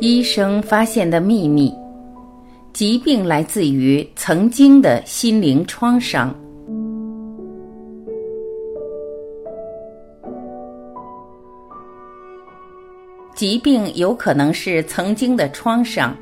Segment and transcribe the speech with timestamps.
[0.00, 1.74] 医生发现的秘密：
[2.72, 6.32] 疾病来自于曾经的心灵创伤。
[13.34, 16.16] 疾病有可能是曾经的创伤。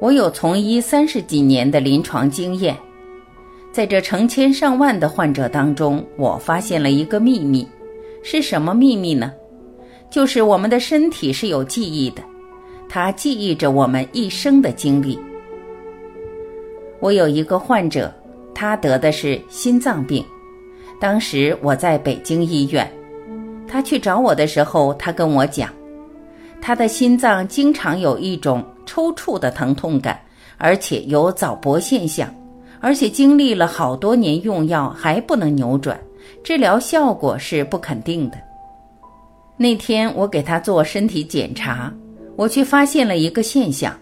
[0.00, 2.76] 我有从医三十几年的临床经验，
[3.70, 7.64] 在这成千上万的患者当中，我发现了一个秘密，
[8.24, 9.32] 是什么秘密呢？
[10.10, 12.22] 就是我们的身体是有记忆的，
[12.88, 15.18] 它记忆着我们一生的经历。
[17.00, 18.12] 我有一个患者，
[18.54, 20.24] 他得的是心脏病，
[21.00, 22.90] 当时我在北京医院，
[23.66, 25.68] 他去找我的时候，他跟我讲，
[26.62, 30.18] 他的心脏经常有一种抽搐的疼痛感，
[30.56, 32.32] 而且有早搏现象，
[32.80, 35.98] 而且经历了好多年用药还不能扭转，
[36.42, 38.38] 治疗效果是不肯定的。
[39.56, 41.92] 那天我给他做身体检查，
[42.36, 43.96] 我却发现了一个现象，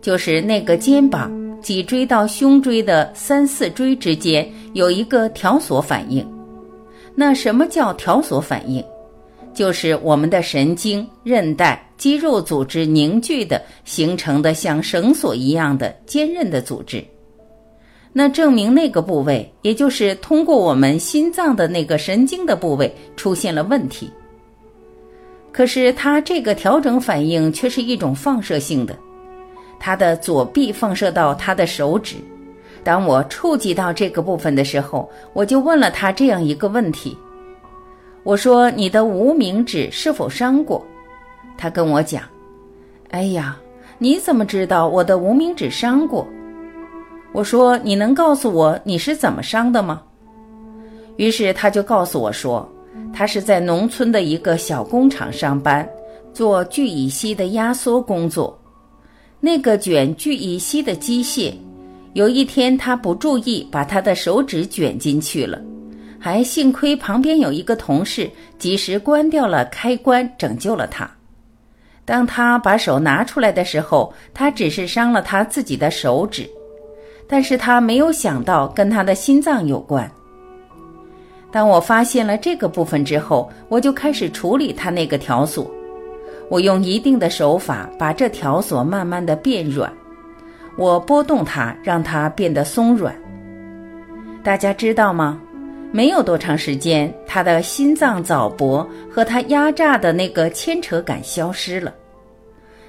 [0.00, 6.24] 就是那个肩膀脊椎到胸椎的三四椎之间有一个条索反应。
[7.16, 8.84] 那什么叫条索反应？
[9.52, 17.02] 就是我们的神经、韧带、肌肉组织凝聚的形成的像绳索一样的坚韧的组织。
[18.12, 24.10] 那证明那个部位，也就是通过我们心脏的那个神经的部位出现了问题。
[25.56, 28.94] 可是他这个调整反应却是一种放射性的，
[29.80, 32.16] 他的左臂放射到他的手指。
[32.84, 37.16] 当我触及到这个部分的时候，我就问了他这样一个问题：
[38.22, 40.84] 我说你的无名指是否伤过？
[41.56, 42.24] 他跟我讲
[43.08, 43.56] ：“哎呀，
[43.96, 46.28] 你怎么知道我的无名指伤过？”
[47.32, 50.02] 我说：“你能告诉我你是怎么伤的吗？”
[51.16, 52.70] 于是他就告诉我说。
[53.12, 55.88] 他是在农村的一个小工厂上班，
[56.32, 58.58] 做聚乙烯的压缩工作。
[59.40, 61.54] 那个卷聚乙烯的机械，
[62.14, 65.60] 有一天他不注意，把他的手指卷进去了，
[66.18, 71.10] 还幸亏旁边有一个同事及时关掉了开关，拯救了他。
[72.04, 76.48] 当他把手拿出来的时候，他只是伤了他自己的手指，
[77.28, 80.10] 但是他没有想到跟他的心脏有关。
[81.56, 85.70] 当我发现了这个部分之后，我就开始处理它那个条索。
[86.50, 89.90] 我用一定的手法把这条索慢慢的变软，
[90.76, 93.16] 我拨动它，让它变得松软。
[94.44, 95.40] 大家知道吗？
[95.92, 101.90] 没有多长时间，他的心脏早搏和他压榨的那个牵扯感消失了。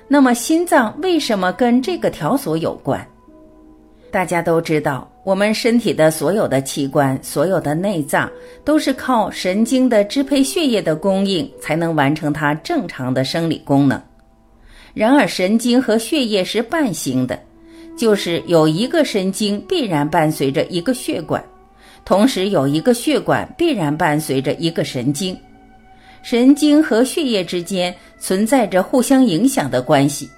[0.09, 2.99] 那么，心脏为什么跟这个条索有关？
[4.11, 5.09] 大家都知道。
[5.23, 8.31] 我们身体的所有的器官、所有的内脏，
[8.63, 14.01] 都是靠神经的支配血液的供应，才能完成它正常的生理功能。
[14.93, 17.37] 然而，神经和血液是伴行的，
[17.97, 21.43] 就是有一个神经必然伴随着一个血管，
[22.05, 25.37] 同时有一个血管必然伴随着一个神经。
[26.23, 30.29] 神经和血液之间存在着互相影响的关系，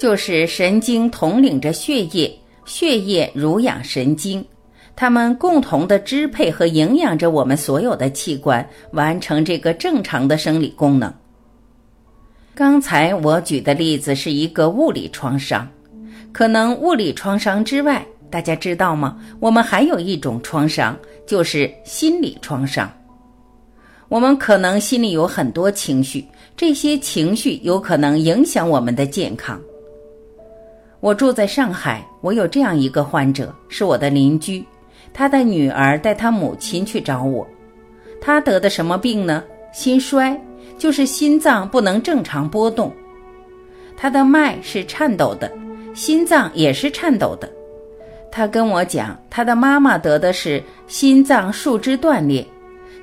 [0.00, 2.36] 就是神经统领着血液。
[2.66, 4.44] 血液濡养神经，
[4.94, 11.12] 它们共同的支配和营养着我们所有的器官，完成这个正常的生理功能。
[12.54, 15.66] 刚才我举的例子是一个物理创伤，
[16.32, 19.16] 可能物理创伤之外，大家知道吗？
[19.38, 22.90] 我们还有一种创伤，就是心理创伤。
[24.08, 26.24] 我们可能心里有很多情绪，
[26.56, 29.60] 这些情绪有可能影响我们的健康。
[31.06, 34.66] 我住在上海，我有这样一个患者，是我的邻居。
[35.14, 37.46] 他的女儿带他母亲去找我。
[38.20, 39.44] 他得的什么病呢？
[39.72, 40.36] 心衰，
[40.76, 42.92] 就是心脏不能正常波动。
[43.96, 45.48] 他的脉是颤抖的，
[45.94, 47.48] 心脏也是颤抖的。
[48.28, 52.44] 他跟我讲，他的妈妈得的是心脏树枝断裂，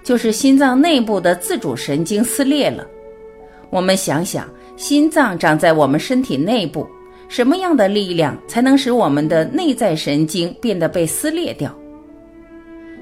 [0.04, 2.86] 就是心脏内部的自主神经撕裂了。
[3.70, 4.46] 我们想想，
[4.76, 6.86] 心脏长在我们身体内部。
[7.28, 11.74] 什么样的力量才能使我们的内在神经变得被撕裂掉？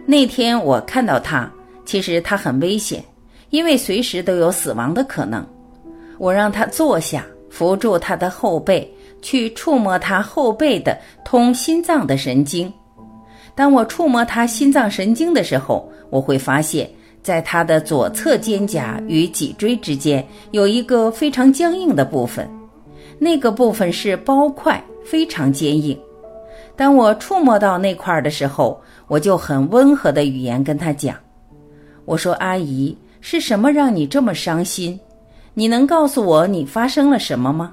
[0.06, 1.52] 那天我看到他，
[1.86, 3.04] 其实他很危险，
[3.50, 5.46] 因为随时都有死亡的可能。
[6.18, 8.90] 我让他坐下，扶住他的后背，
[9.22, 12.72] 去触摸他后背的通心脏的神经。
[13.54, 16.90] 当我触摸他心脏神经的时候，我会发现，
[17.22, 22.50] 在他的左侧肩胛与脊椎之间有一个非常僵硬的部分。
[23.24, 25.96] 那个部分是包块，非常坚硬。
[26.76, 31.16] 当我触摸到那块的时候，我就很温和的语言跟他讲
[32.06, 35.00] ：“我说，阿姨，是什么让你这么伤心？
[35.54, 37.72] 你能告诉我你发生了什么吗？”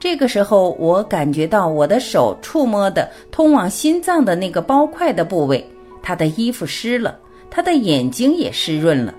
[0.00, 5.64] 这个时候，我感觉到我的手触摸的通往心脏的那个包块的部位，
[6.02, 7.16] 他的衣服湿了，
[7.48, 9.14] 他的眼睛也湿润了，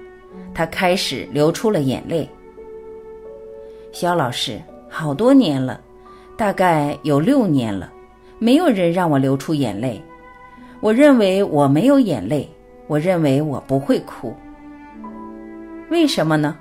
[0.54, 2.30] 他开始流出了眼泪。
[3.95, 5.80] 肖老师，好多年了，
[6.36, 7.89] 大概有六年了，
[8.39, 10.03] 没有人让我流出眼泪。
[10.81, 12.45] 我认为我没有眼泪，
[12.88, 14.36] 我认为我不会哭。
[15.89, 16.57] 为什么呢？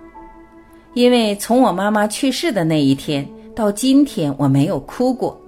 [0.92, 3.28] 因为从我妈妈去世的那一天。
[3.52, 5.40] 到今天我没有哭过。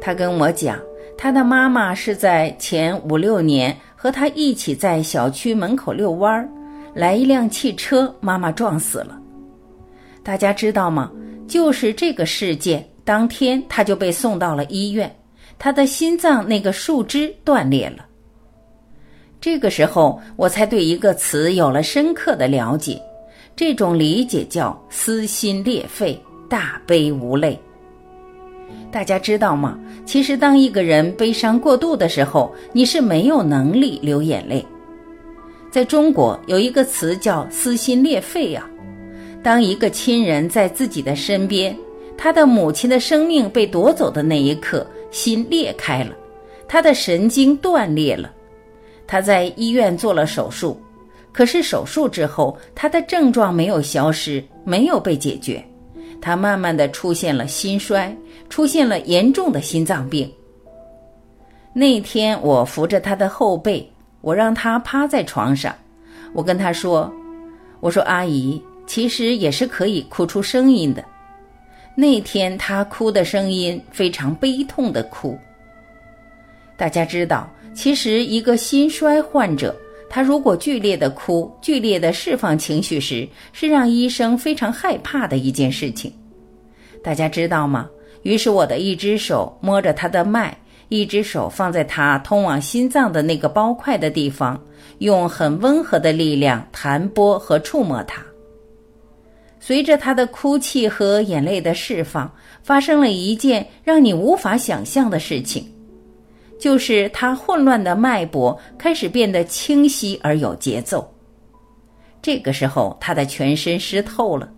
[0.00, 0.78] 他跟我讲，
[1.16, 6.48] 他的妈妈是在前五六年和他一起在小区门口遛弯儿，
[6.94, 9.20] 来一辆汽车，妈妈撞死了。
[10.26, 11.12] 大家知道吗？
[11.46, 15.08] 就是这个事件当天，他就被送到了医院，
[15.56, 18.04] 他的心脏那个树枝断裂了。
[19.40, 23.00] 这个时候，我才对一个词有了深刻的了解，
[23.54, 26.20] 这种理解叫撕心裂肺。
[26.48, 27.56] 大悲无泪。
[28.90, 29.78] 大家知道吗？
[30.04, 34.66] 其实，当一个人悲伤过度的时候，你是没有能力流眼泪。
[35.70, 38.68] 在中国有一个词叫“撕心裂肺”啊。
[39.46, 41.78] 当一个亲人在自己的身边，
[42.18, 46.10] 他的母亲的生命被夺走的那一刻，心裂开了，
[46.66, 48.28] 他的神经断裂了，
[49.06, 50.76] 他在医院做了手术，
[51.30, 55.64] 可是手术之后，他的症状没有消失，没有被解决。
[56.20, 58.12] 他慢慢的出现了心衰，
[58.50, 60.28] 出现了严重的心脏病。
[61.72, 63.88] 那天我扶着他的后背，
[64.22, 65.72] 我让他趴在床上，
[66.32, 67.08] 我跟他说
[67.78, 71.04] ：“我说阿姨，其实也是可以哭出声音的。”
[71.98, 75.38] 那天他哭的声音非常悲痛的哭。
[76.76, 79.74] 大家知道，其实一个心衰患者。
[80.08, 86.12] 他如果剧烈的哭，剧烈的释放情绪时，是让医生非常害怕的一件事情。
[87.02, 87.88] 大家知道吗？
[88.22, 90.56] 于是我的一只手摸着他的脉，
[90.90, 94.60] 一只手放在他通往心脏的那个包块的地方，
[94.98, 98.22] 用很温和的力量弹拨和触摸它。
[99.58, 102.30] 随着他的哭泣和眼泪的释放，
[102.62, 105.66] 发生了一件让你无法想象的事情。
[106.58, 111.06] 就是他混乱的脉搏开始变得清晰而有节奏。
[112.22, 114.50] 这个时候，他的全身湿透了。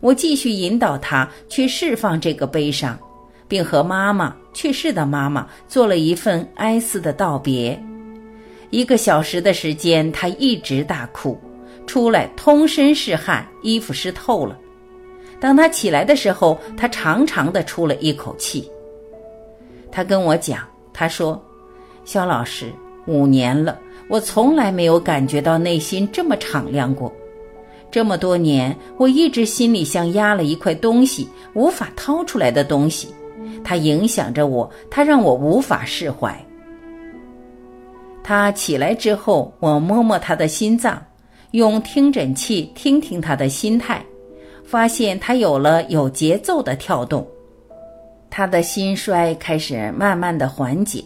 [0.00, 2.98] 我继续引导他去释放这个悲伤，
[3.48, 7.80] 并和妈妈去世的妈妈做了一份哀思的道别。
[8.70, 11.38] 一个小时的时间，他一直大哭，
[11.90, 14.56] 出来通身是汗，衣服湿透了。
[15.40, 18.70] 当他起来的时候，他长长的出了一口气。
[19.90, 20.60] 他跟我讲。
[20.92, 21.42] 他说
[22.06, 22.72] ：“肖老师，
[23.06, 23.76] 五年了，
[24.06, 27.12] 我从来没有感觉到内心这么敞亮过。
[27.90, 33.12] 这么多年，我一直心里像压了一块东西，无法掏出来的东西，
[33.64, 36.40] 它影响着我，它让我无法释怀。”
[38.22, 41.02] 他起来之后，我摸摸他的心脏，
[41.52, 44.04] 用听诊器听听他的心态，
[44.64, 47.26] 发现他有了有节奏的跳动。
[48.30, 51.02] 他的心衰开始慢慢的缓解，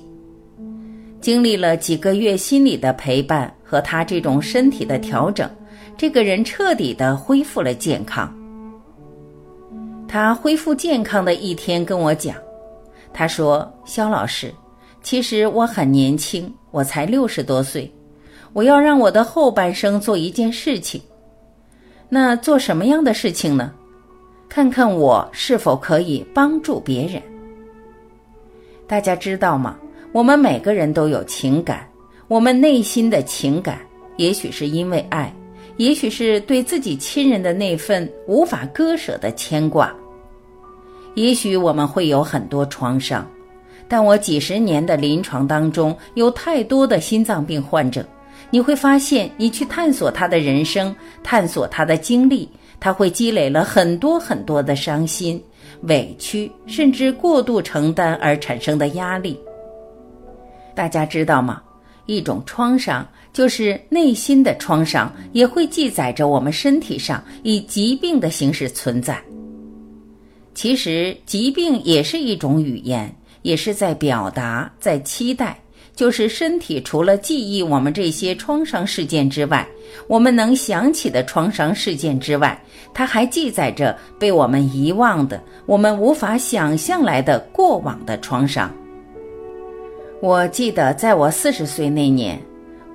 [1.20, 5.50] 经历了几个月心理的陪伴和他这种身体的调整，
[5.96, 8.30] 这个人彻底的恢复了健康。
[10.06, 12.36] 他恢复健康的一天跟我讲，
[13.14, 14.52] 他说：“肖老师，
[15.02, 17.90] 其实我很年轻，我才六十多岁，
[18.54, 21.02] 我要让我的后半生做一件事情，
[22.08, 23.70] 那做什么样的事情呢？”
[24.48, 27.20] 看看我是否可以帮助别人。
[28.86, 29.76] 大家知道吗？
[30.12, 31.88] 我们每个人都有情感，
[32.28, 33.80] 我们内心的情感，
[34.16, 35.34] 也许是因为爱，
[35.76, 39.92] 也许是对自己亲人的那份无法割舍的牵挂。
[41.14, 43.28] 也许我们会有很多创伤，
[43.88, 48.06] 但我几十年的临床当中，有太多的心脏病患者，
[48.54, 50.94] 你会发现，你去探索他的人生，
[51.24, 52.48] 探索他的经历。
[52.78, 55.42] 他会积累了很多很多的伤心、
[55.88, 59.36] 委屈，甚至过度承担而产生的压力。
[60.72, 61.60] 大家知道吗？
[62.06, 69.20] 一种创伤就是内心的创伤，也会记载着我们身体上以疾病的形式存在。
[70.54, 75.58] 其实，疾病也是一种语言，也是在表达，在期待。
[75.94, 79.66] 就是身体除了记忆我们这些创伤事件之外，
[80.08, 82.60] 我们能想起的创伤事件之外，
[82.92, 88.72] 它还记载着被我们遗忘的、我们无法想象来的过往的创伤。
[90.20, 92.40] 我记得在我四十岁那年，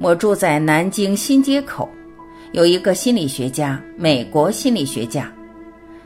[0.01, 1.87] 我住在南京新街口，
[2.51, 5.31] 有一个心理学家，美国心理学家，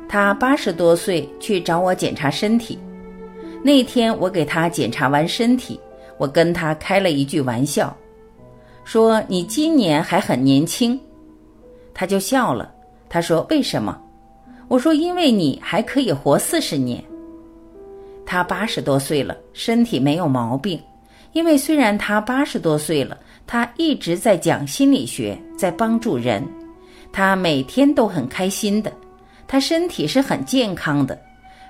[0.08, 2.78] 他八十多岁去找我检查身体。
[3.64, 5.80] 那天我给他检查完身体，
[6.17, 7.96] 我跟他开了一句玩笑，
[8.84, 11.00] 说：“你今年还很年轻。”
[11.93, 12.72] 他就笑了。
[13.10, 14.00] 他说：“为什么？”
[14.67, 17.03] 我说：“因为你还可以活四十年。”
[18.25, 20.79] 他八十多岁了，身体没有毛病。
[21.34, 26.43] 因为虽然他八十多岁了，他一直在讲心理学，在帮助人，
[27.12, 28.91] 他每天都很开心的，
[29.48, 31.20] 他身体是很健康的。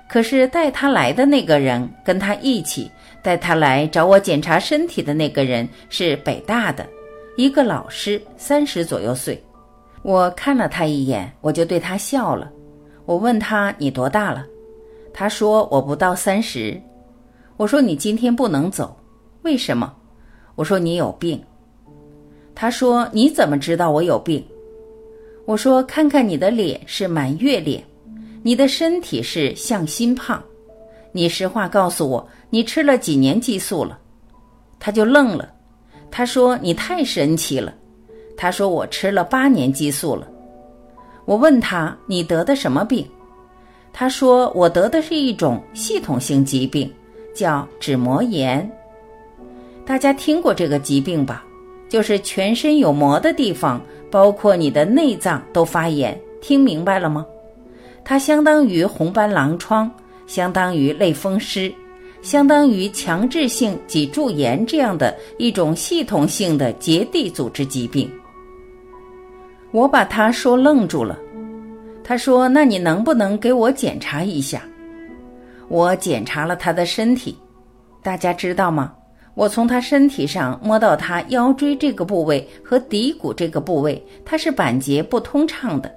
[0.08, 2.90] 可是带他来的那个人，跟他一起
[3.22, 6.86] 带他来找我检查身体的那个人是北大的
[7.36, 9.42] 一个老师，三十左右岁。
[10.02, 12.50] 我看了他一眼，我就对他笑了。
[13.06, 14.46] 我问他：“你多大了？”
[15.12, 16.80] 他说：“我不到三十。”
[17.56, 18.96] 我说：“你今天不能走。”
[19.42, 19.92] 为什么？
[20.54, 21.42] 我说你有病。
[22.54, 24.44] 他说你怎么知道我有病？
[25.44, 27.82] 我说看看你的脸是满月脸，
[28.46, 30.42] 你的身体是向心胖。
[31.12, 33.98] 你实话告诉我，你吃了几年激素了？
[34.78, 35.50] 他就愣了。
[36.10, 37.74] 他说你太神奇了。
[38.36, 40.28] 他说我吃了八年激素了。
[41.24, 43.08] 我问他你得的什么病？
[43.94, 46.92] 他说我得的是一种系统性疾病，
[47.34, 48.70] 叫脂膜炎。
[49.86, 51.42] 大家听过这个疾病吧？
[51.88, 56.20] 就是全身有膜的地方，包括你的内脏都发炎。
[56.42, 57.24] 听明白了吗？
[58.04, 59.90] 它相当于红斑狼疮，
[60.26, 61.72] 相当于类风湿，
[62.20, 68.10] 相当于强制性脊柱炎这样的一种系统性的结缔组织疾病。
[69.72, 71.18] 我把他说愣住了。
[72.04, 74.62] 他说：“那你能不能给我检查一下？”
[75.68, 77.34] 我检查了他的身体，
[78.02, 78.92] 大家知道吗？
[79.34, 85.90] 我从他身体上摸到他腰椎这个部位和骶骨这个部位，它是板结不通畅的，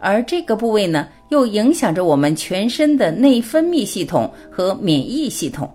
[0.00, 5.70] 而这个部位呢，又影响着我们全身的内分泌系统和免疫系统。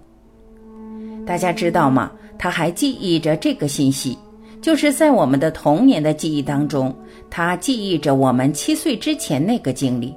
[1.26, 2.12] 大家知道吗？
[2.38, 4.18] 他还记忆着这个信息，
[4.62, 6.94] 就是在我们的童年的记忆当中，
[7.30, 10.14] 他记忆着我们七岁之前那个经历。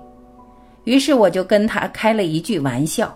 [0.84, 3.14] 于是我就跟他开了一句玩笑，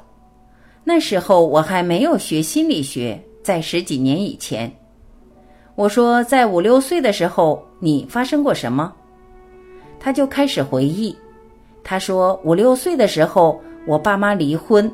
[0.84, 3.20] 那时候我还没有学心理学。
[3.42, 4.72] 在十几年以前，
[5.75, 8.92] 我说在五六岁的时候，你发生过什么？
[10.02, 11.16] 他就开始回忆。
[11.85, 14.92] 他说五六岁的时候，我爸妈离婚。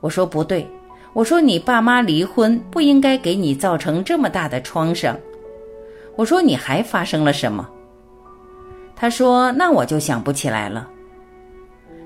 [0.00, 0.66] 我说不对，
[1.12, 5.14] 我说你爸妈离婚不应该给你造成这么大的创伤。
[6.16, 7.68] 我说你还发生了什么？
[8.96, 10.88] 他说那我就想不起来了。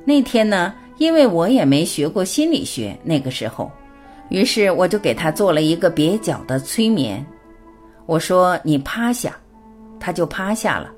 [0.04, 3.70] 那天呢，因为我也没学过心理学，那个时候。
[4.30, 7.24] 于是我就给他做了一个蹩脚的催眠，
[8.06, 9.34] 我说：“你趴下。”
[9.98, 10.92] 他就趴下了，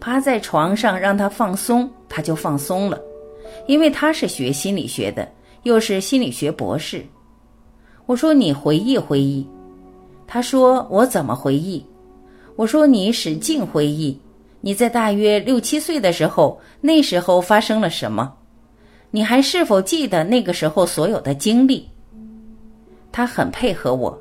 [0.00, 2.98] 趴在床上让他放松，他就放松了，
[3.66, 5.28] 因为他是学心理学的，
[5.64, 7.04] 又是心理学博士。
[8.06, 9.46] 我说：“你回忆回忆。”
[10.26, 11.84] 他说：“我怎么回忆？”
[12.56, 14.18] 我说：“你使劲回忆，
[14.60, 18.32] 你在大约六七岁的时候，那时候发生了什么？
[19.10, 21.88] 你还是否记得那个时候所有的经历？”
[23.12, 24.16] 他很配合我，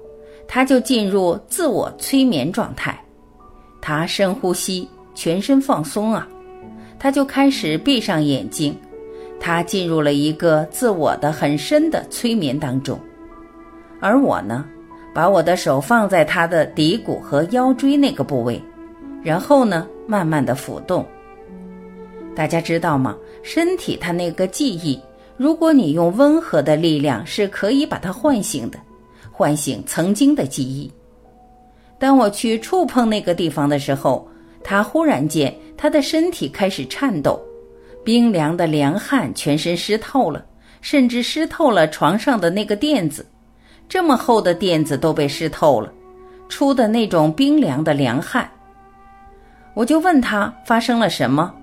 [0.47, 2.99] 他就进入自我催眠状态，
[3.79, 4.87] 他深呼吸，
[5.19, 6.25] 全身放松啊，
[6.97, 8.73] 他就开始闭上眼睛，
[9.37, 12.97] 他进入了一个自我的很深的催眠当中，
[13.99, 14.63] 而我呢，
[15.13, 18.63] 把我的手放在他的骶骨和腰椎那个部位，
[19.21, 21.05] 然后呢，慢慢的抚动。
[22.33, 23.13] 大家知道吗？
[23.43, 24.97] 身体它那个记忆。
[25.35, 28.79] 如果你用温和的力量，是可以把它唤醒的，
[29.33, 30.89] 唤醒曾经的记忆。
[31.97, 34.25] 当我去触碰那个地方的时候，
[34.63, 37.41] 他忽然间，他的身体开始颤抖，
[38.03, 40.45] 冰凉的凉汗，全身湿透了，
[40.81, 43.25] 甚至湿透了床上的那个垫子，
[43.87, 45.91] 这么厚的垫子都被湿透了，
[46.47, 48.49] 出的那种冰凉的凉汗。
[49.73, 51.53] 我就问他发生了什么，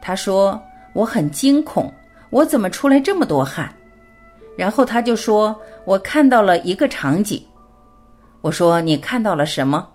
[0.00, 0.60] 他说
[0.92, 1.92] 我很惊恐。
[2.30, 3.72] 我怎么出来这么多汗？
[4.58, 5.54] 然后他就说
[5.86, 7.40] ：“我看到了一个场景。”
[8.42, 9.88] 我说：“你看到了什么？”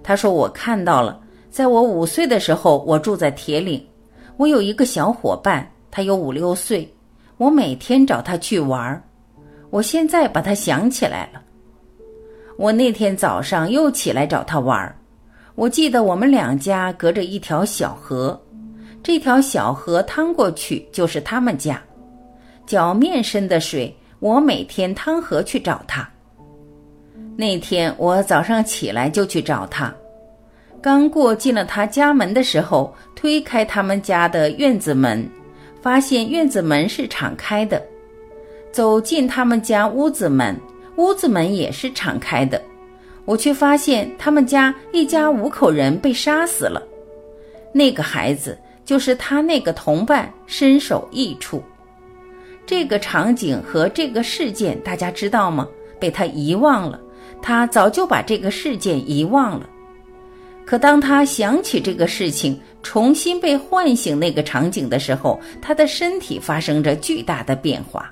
[0.00, 1.20] 他说：“我看到了，
[1.52, 3.86] 在我五岁的时候，我住在铁岭，
[4.38, 6.90] 我有一个小伙伴，他有五六岁，
[7.36, 9.02] 我每天找他去玩儿。
[9.68, 11.42] 我现在把他想起来了。
[12.56, 14.96] 我那天早上又起来找他玩儿，
[15.54, 18.40] 我记得我们两家隔着一条小河。”
[19.04, 21.82] 这条小河趟过去就是他们家，
[22.64, 26.08] 脚面深的水，我每天趟河去找他。
[27.36, 29.94] 那天我早上起来就去找他，
[30.82, 35.24] 刚过进了他家门的时候，推开他们家的院子门，
[35.80, 37.80] 发现院子门是敞开的；
[38.72, 40.58] 走进他们家屋子门，
[40.96, 42.60] 屋子门也是敞开的。
[43.24, 46.82] 我却发现他们家一家五口人被杀死了。
[47.72, 51.62] 那个孩子就是他那个同伴，身首异处。
[52.66, 55.68] 这个场景和这个事件，大家知道吗？
[56.00, 57.00] 被他遗忘了，
[57.40, 59.68] 他早就把这个事件遗忘了。
[60.72, 68.10] 可当他想起这个事情，重新被唤醒那个场景的时候，他的身体发生着巨大的变化。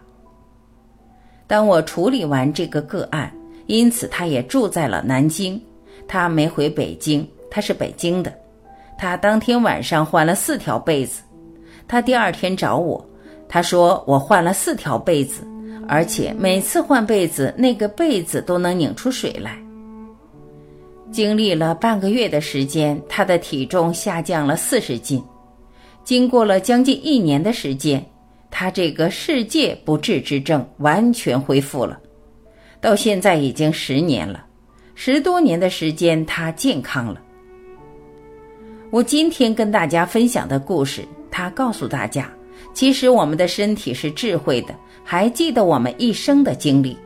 [1.46, 3.32] 当我处理完这个个案，
[3.64, 5.58] 因此他也住在了南京，
[6.06, 8.30] 他没回北京，他是北京的。
[8.98, 11.22] 他当天晚上换了四条被子，
[11.88, 13.02] 他第二天找我，
[13.48, 15.40] 他说我换了四条被子，
[15.88, 19.56] 而且每次换被子，那个被子都能拧出水来。
[21.10, 25.22] 经历了半个月的时间，他的体重下降了四十斤。
[26.04, 28.04] 经过了将近一年的时间，
[28.50, 31.98] 他这个世界不治之症完全恢复了。
[32.80, 34.46] 到现在已经十年了，
[34.94, 37.20] 十多年的时间，他健康了。
[38.90, 42.30] 我今天跟大家分享的故事，他告诉大家，
[42.72, 44.74] 其实我们的身体是智慧的，
[45.04, 46.96] 还记得我们一生的经历。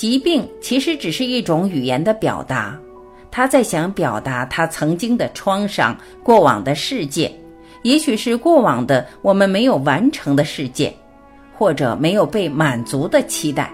[0.00, 2.74] 疾病其实只是一种语言的表达，
[3.30, 7.30] 他在想表达他曾经的创伤、过往的事件，
[7.82, 10.90] 也许是过往的我们没有完成的事件，
[11.54, 13.70] 或者没有被满足的期待。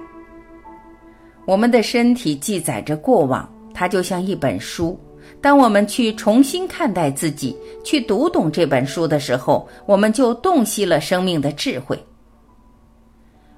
[1.45, 4.99] 我们的身体记载着过往，它就像一本书。
[5.41, 11.97] 当我们去重新看待自己，去读懂这本书的时候，我们就洞悉了生命的智慧。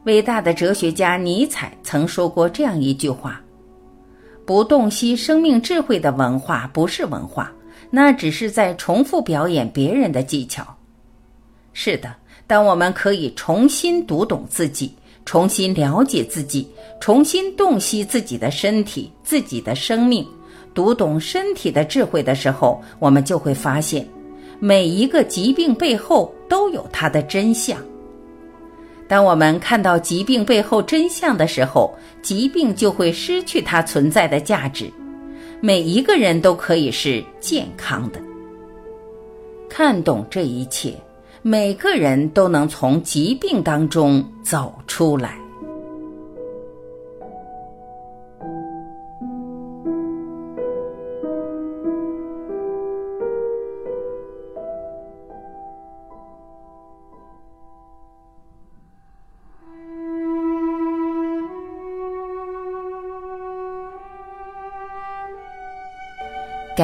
[0.09, 3.39] 伟大的哲学家尼采曾说过这样一句话
[4.47, 7.53] ：“不洞悉生命智慧的文化不是文化，
[7.91, 10.67] 那只是在重复表演别人的技巧。”
[11.75, 12.11] 是的，
[12.47, 14.95] 当我们可以重新读懂自己，
[15.27, 16.67] 重新了解自己，
[16.99, 20.27] 重新洞悉自己的身体、自己的生命，
[20.73, 24.09] 读懂身体的智慧的时候，我们就会发现，
[24.59, 27.79] 每一个疾病背后都有它的真相。
[29.09, 34.89] 当我们看到疾病背后真相的时候，疾病就会失去它存在的价值。
[35.61, 38.21] 每一个人都可以是健康的。
[39.69, 40.95] 看懂这一切，
[41.43, 45.39] 每个人都能从疾病当中走出来。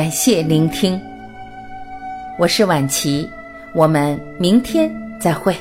[0.04, 1.00] 感谢聆听，
[2.38, 3.26] 我是晚琪，
[3.72, 5.56] 我们明天再会。